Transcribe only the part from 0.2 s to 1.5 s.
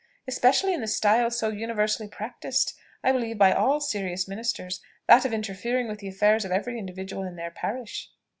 especially in the style so